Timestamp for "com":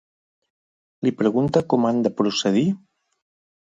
1.75-1.87